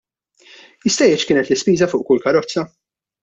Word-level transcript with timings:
Jista' 0.85 1.07
jgħid 1.09 1.19
x'kienet 1.19 1.51
l-ispiża 1.53 1.91
fuq 1.93 2.05
kull 2.09 2.25
karozza? 2.25 2.65